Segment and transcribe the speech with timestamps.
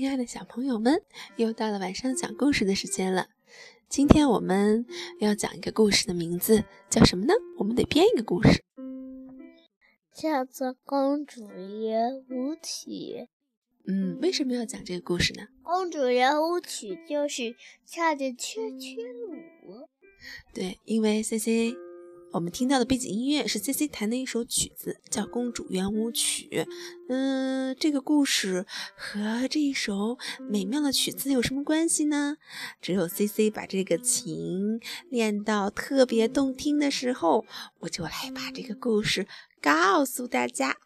[0.00, 1.02] 亲爱的小朋友们，
[1.36, 3.28] 又到了晚上讲故事的时间了。
[3.86, 4.86] 今天我们
[5.18, 7.34] 要讲一个故事的名字叫什么呢？
[7.58, 8.64] 我们得编一个故事，
[10.14, 11.46] 叫做《公主
[11.82, 12.90] 圆舞曲》。
[13.86, 15.48] 嗯，为什么要讲这个故事呢？
[15.62, 17.54] 公主圆舞曲就是
[17.86, 19.04] 跳着圈圈
[19.66, 19.86] 舞。
[20.54, 21.89] 对，因为 C C。
[22.32, 26.48] 我们听到的背景音乐是 C C 弹的一首曲子，叫《公主圆舞曲》。
[27.08, 30.16] 嗯，这个故事和这一首
[30.48, 32.36] 美妙的曲子有什么关系呢？
[32.80, 37.44] 只有 C C 把这个琴练到特别动听的时候，
[37.80, 39.26] 我就来把这个故事
[39.60, 40.76] 告诉大家。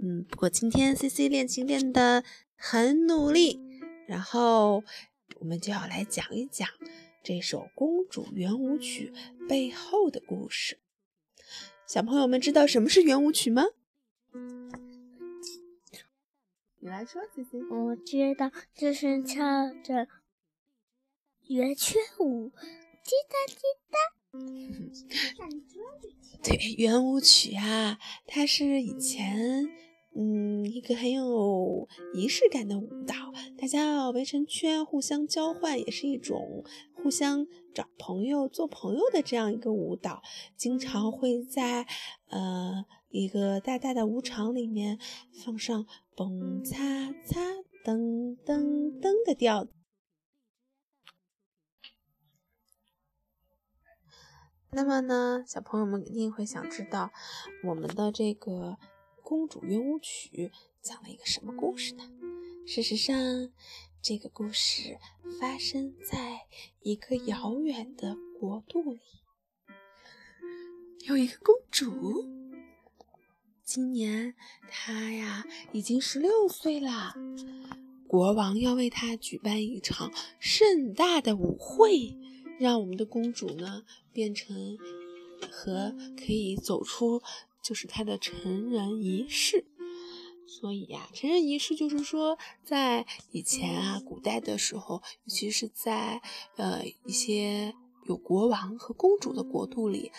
[0.00, 2.22] 嗯，不过今天 C C 练琴练得
[2.54, 3.58] 很努力，
[4.06, 4.84] 然后
[5.40, 6.68] 我们就要来讲一讲
[7.24, 9.12] 这首《公主圆舞曲》
[9.48, 10.78] 背后的故事。
[11.86, 13.66] 小朋友们知道什么是圆舞曲吗？
[16.80, 17.58] 你来说姐姐。
[17.70, 20.08] 我知道，就是跳着
[21.48, 23.54] 圆圈舞，滴答滴
[23.90, 23.98] 答。
[26.42, 29.68] 对，圆舞曲啊，它是以前
[30.16, 33.14] 嗯一个很有仪式感的舞蹈，
[33.56, 36.64] 大家要围成圈，互相交换，也是一种。
[37.02, 40.22] 互相找朋友、做朋友的这样一个舞蹈，
[40.56, 41.84] 经常会在
[42.28, 45.00] 呃一个大大的舞场里面
[45.44, 47.40] 放上蹦擦擦、
[47.84, 49.66] 噔噔噔的调。
[54.70, 57.10] 那么呢，小朋友们一定会想知道，
[57.64, 58.78] 我们的这个
[59.24, 62.04] 公主圆舞曲讲了一个什么故事呢？
[62.64, 63.16] 事实上。
[64.04, 64.98] 这个故事
[65.40, 66.40] 发生在
[66.84, 69.00] 一个遥远的国度里，
[71.06, 72.28] 有一个公主。
[73.62, 74.34] 今年
[74.68, 77.14] 她呀已经十六岁了，
[78.08, 82.18] 国王要为她举办一场盛大的舞会，
[82.58, 84.76] 让我们的公主呢变成
[85.52, 87.22] 和可以走出
[87.62, 89.64] 就是她的成人仪式。
[90.60, 96.20] 所以呀，成人仪式就是说，在以前啊，古代的时候，尤其是在
[96.56, 97.74] 呃一些
[98.06, 100.12] 有国王和公主的国度里，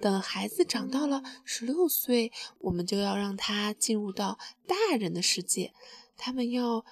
[0.00, 2.30] 等孩子长到了十六岁，
[2.60, 5.72] 我们就要让他进入到大人的世界，
[6.16, 6.84] 他们要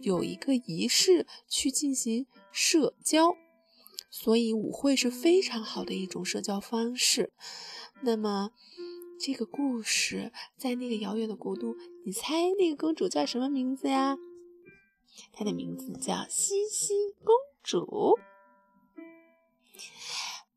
[0.00, 3.36] 有一个仪式去进行社交，
[4.08, 7.32] 所以舞会是非常好的一种社交方式。
[8.02, 8.52] 那么。
[9.18, 14.16] 这个故事在那个遥远的国度，你猜那个公主叫什么名字呀？
[15.32, 16.94] 她的名字叫西西
[17.24, 18.18] 公主。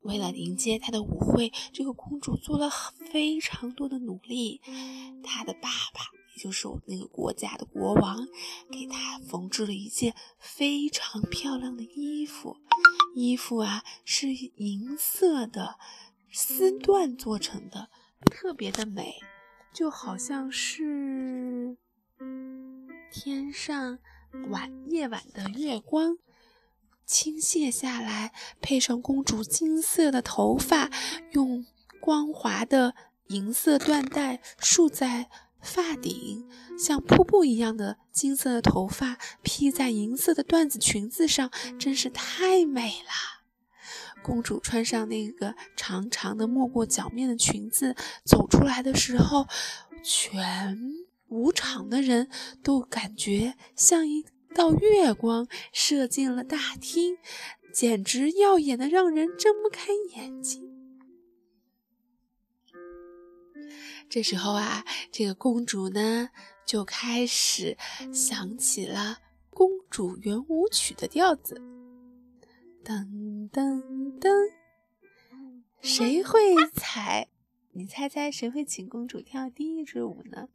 [0.02, 2.70] 为了迎接她的舞会，这个公主做了
[3.10, 4.60] 非常多的努力。
[5.22, 6.02] 她的爸爸，
[6.36, 8.28] 也就是我那个国家的国王，
[8.70, 12.58] 给她缝制了一件非常漂亮的衣服。
[13.14, 15.78] 衣服啊，是银色的
[16.30, 17.88] 丝缎做成的。
[18.26, 19.14] 特别的美，
[19.72, 21.76] 就好像是
[23.10, 23.98] 天上
[24.50, 26.18] 晚夜晚的月光
[27.04, 30.90] 倾泻下来，配上公主金色的头发，
[31.32, 31.66] 用
[32.00, 32.94] 光滑的
[33.28, 35.28] 银色缎带束在
[35.60, 36.48] 发顶，
[36.78, 43.39] 像瀑布一样的金色的头发披在银色的缎子裙子上，真是太美了。
[44.30, 49.48] 公主穿上那个长长的、没过脚面的裙子，走出来的时候，
[50.04, 50.78] 全
[51.26, 52.30] 舞场的人
[52.62, 54.24] 都感觉像一
[54.54, 57.18] 道月光射进了大厅，
[57.72, 60.70] 简直耀眼的让人睁不开眼睛。
[64.08, 66.30] 这时候啊，这个公主呢，
[66.64, 67.76] 就开始
[68.14, 69.18] 想起了
[69.50, 71.60] 《公主圆舞曲》的调子。
[72.82, 74.30] 噔噔噔，
[75.82, 77.28] 谁会踩？
[77.72, 80.48] 你猜猜谁会请公主跳第一支舞呢？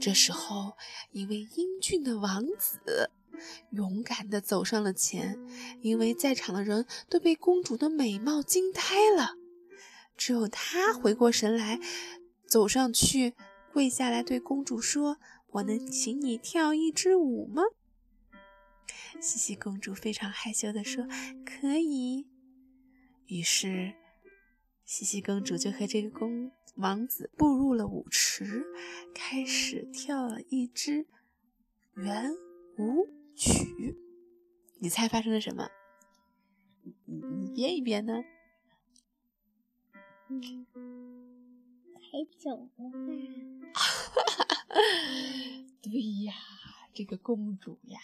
[0.00, 0.76] 这时候，
[1.12, 3.10] 一位英俊的王子
[3.70, 5.38] 勇敢地走上了前，
[5.82, 8.82] 因为在场的人都被公主的美貌惊呆
[9.16, 9.36] 了，
[10.16, 11.78] 只有他回过神来，
[12.46, 13.34] 走上去
[13.72, 15.18] 跪下来对公主说
[15.52, 17.62] ：“我能请你跳一支舞吗？”
[19.20, 21.06] 西西公主非常害羞地说
[21.44, 22.26] ：“可以。”
[23.26, 23.94] 于是，
[24.84, 28.64] 西西公主就和这个公王子步入了舞池，
[29.14, 31.06] 开始跳了一支
[31.94, 32.30] 圆
[32.78, 33.96] 舞曲。
[34.78, 35.68] 你猜发生了什么？
[37.04, 38.22] 你你编一编呢？
[40.28, 40.66] 嗯，
[41.94, 42.82] 太久了吧？
[45.82, 45.92] 对
[46.24, 46.34] 呀。
[46.94, 48.00] 这个公主呀，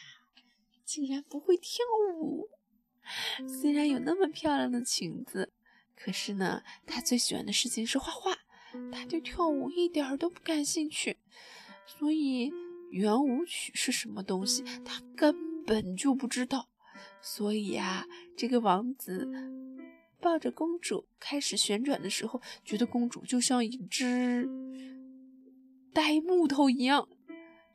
[0.94, 1.84] 竟然不会跳
[2.20, 2.48] 舞。
[3.48, 5.52] 虽然有那么漂亮的裙子，
[5.96, 8.38] 可是呢，她最喜欢的事情是画画，
[8.92, 11.18] 她对跳舞一点都不感兴趣。
[11.84, 12.52] 所以
[12.92, 16.68] 圆舞曲是什么东西，她根本就不知道。
[17.20, 18.06] 所以呀，
[18.36, 19.28] 这个王子
[20.20, 24.48] 抱着公主开始旋转的时候，觉得公主就像一只
[25.92, 27.08] 呆木头一样。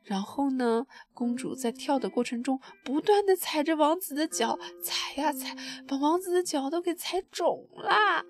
[0.02, 5.56] 然后呢，公主在跳的过程中不断的踩着王子的脚，踩呀踩，
[5.86, 8.24] 把王子的脚都给踩肿了。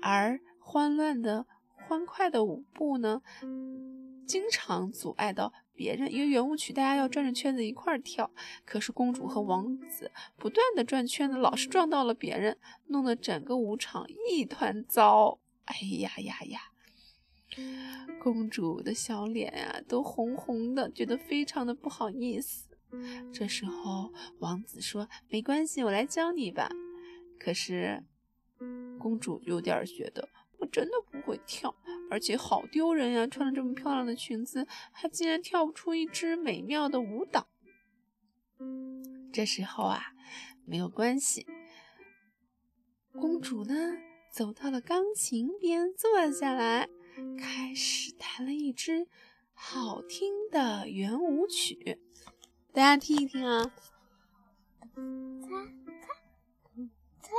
[0.00, 3.20] 而欢乱的、欢快的舞步呢，
[4.26, 8.30] 经常阻碍到别人，因为圆舞曲大家要转着圈子一块儿跳，
[8.64, 15.40] 可是公主和王子不断的转圈子，老是撞到了别人，弄得整个舞场一团糟。
[15.64, 16.60] 哎呀呀呀！
[18.20, 22.68] 公主的小脸啊，都红红的，觉得非常的不好意思。
[23.32, 26.70] 这时候，王子说：“没关系，我来教你吧。”
[27.38, 28.02] 可是，
[28.98, 30.28] 公主有点觉得，
[30.58, 31.74] 我真的不会跳，
[32.10, 33.26] 而且好丢人呀！
[33.26, 37.46] 穿了这么漂亮的裙子，还竟然跳不出一支美妙的舞蹈。
[39.32, 40.02] 这时候啊，
[40.64, 41.46] 没有关系。
[43.12, 43.96] 公主呢，
[44.32, 46.88] 走到了钢琴边，坐下来。
[47.36, 49.08] 开始弹了一支
[49.52, 52.00] 好听的圆舞曲，
[52.72, 53.72] 大家听一听啊！
[54.94, 55.48] 猜
[56.00, 56.12] 猜
[57.22, 57.32] 猜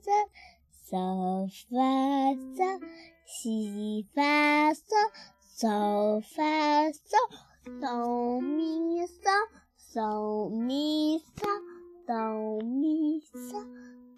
[0.00, 0.10] 猜，
[0.88, 1.74] 嗦发
[2.54, 2.80] 嗦，
[3.26, 4.80] 西发嗦，
[5.58, 6.42] 嗦发
[12.26, 13.64] 哆咪嗦，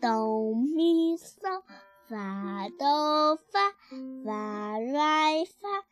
[0.01, 1.61] 哆咪嗦，
[2.09, 3.75] 发哆发，
[4.25, 5.85] 发来发，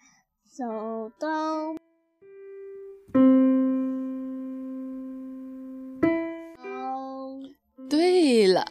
[0.49, 1.77] 嗦哆。
[7.91, 8.65] 对了，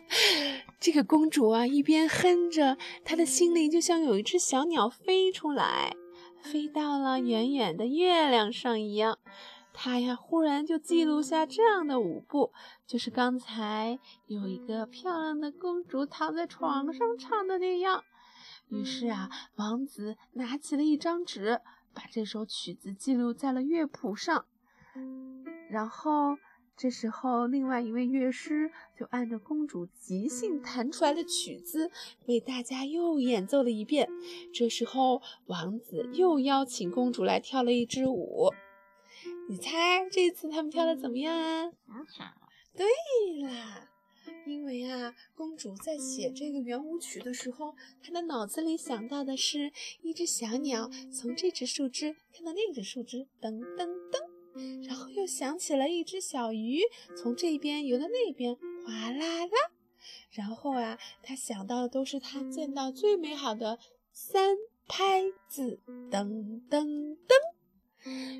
[0.80, 5.95] 这个公主啊，一边哼着，她的心里就像有一只小鸟飞出来，
[6.42, 9.19] 飞到了远远的月亮上一样。
[9.77, 12.51] 他呀，忽然就记录下这样的舞步，
[12.88, 18.04] 就是刚才有一个漂亮的公主躺在床上唱的那样。
[18.69, 21.62] 于是啊，王子拿起了一张纸，
[21.94, 24.45] 把这首曲子记录在了乐谱上。
[25.69, 26.38] 然后
[26.78, 31.92] 这时候，另外一位乐师就按照公主即兴弹出来的曲子，
[32.28, 34.10] 为大家又演奏了一遍。
[34.54, 38.51] 这时候，王子又邀请公主来跳了一支舞。
[39.47, 41.71] 你猜这次他们跳的怎么样啊？
[41.88, 42.25] 很好。
[42.75, 42.86] 对
[43.44, 43.88] 啦，
[44.45, 49.71] 因为啊，公主在写这个圆舞曲的时候，她的脑子里想到的是
[50.01, 56.81] 一只小鸟从这只树枝看到那只树枝，噔噔噔，然后又想起了一只小鱼
[57.15, 58.56] 从这边游到那边，
[58.86, 59.51] 哗啦啦。
[60.31, 63.80] 然后啊，她想到的都是她见到最美好的
[64.12, 64.57] 三
[64.88, 67.55] 拍子，噔噔噔。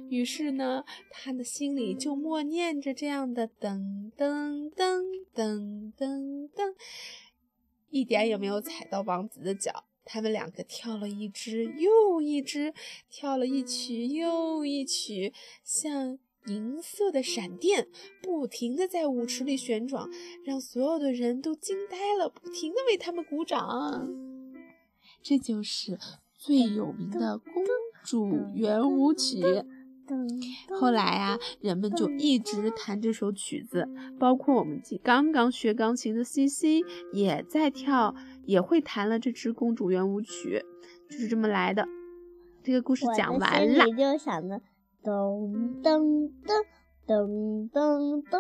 [0.10, 5.04] 于是呢，他的心里就默念着这样的噔噔噔
[5.34, 6.76] 噔噔噔，
[7.90, 9.86] 一点也没有踩到王子的脚。
[10.04, 12.74] 他们两个跳了一支又一支，
[13.10, 17.88] 跳了一曲又一曲，像银色的闪电，
[18.22, 20.08] 不停的在舞池里旋转，
[20.44, 24.08] 让所有的人都惊呆了，不停的为他们鼓掌。
[25.24, 25.98] 这就是
[26.38, 27.66] 最有名的公。
[28.06, 29.42] 主圆舞曲，
[30.80, 36.82] 后来啊，人们就一直弹这首曲子，包括我们刚刚学钢琴的 C C
[37.12, 38.14] 也在跳，
[38.46, 40.64] 也会弹了这支公主圆舞曲，
[41.10, 41.88] 就是这么来的。
[42.64, 43.86] 这个故事讲完了。
[43.88, 44.62] 就想着
[45.04, 46.56] 咚咚咚
[47.08, 48.40] 咚咚咚。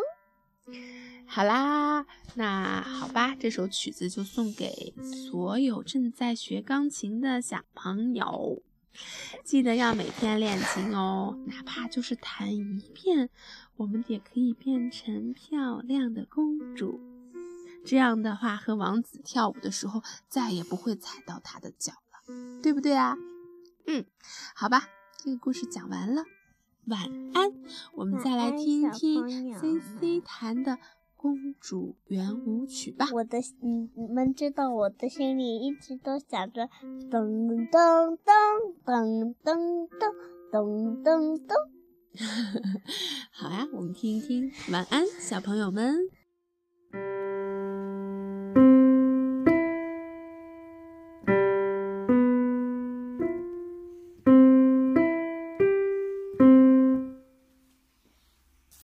[1.27, 2.05] 好啦，
[2.35, 8.61] 那好吧，这首曲子就送给所有正在学钢琴的小朋友。
[9.43, 13.29] 记得要每天练琴哦，哪怕就是弹一遍，
[13.77, 16.99] 我们也可以变成漂亮的公主。
[17.85, 23.15] 这样的话，和王子跳舞的时候，再也不会踩到他的脚了，对不对啊？
[23.87, 24.05] 嗯，
[24.55, 24.87] 好吧，
[25.23, 26.23] 这个故事讲完了，
[26.85, 27.01] 晚
[27.35, 27.51] 安。
[27.93, 30.79] 我们再来听一听 C C 弹的。
[31.25, 33.07] 公主圆舞曲吧。
[33.11, 36.69] 我的，你你们知道，我的心里一直都想着
[37.09, 39.89] 噔噔噔噔噔噔
[40.51, 41.55] 噔噔噔。
[43.33, 44.51] 好呀，我们听一听。
[44.71, 45.95] 晚安，小朋友们。